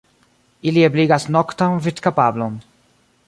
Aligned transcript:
Ili 0.69 0.85
ebligas 0.87 1.27
noktan 1.35 1.77
vidkapablon. 1.89 2.57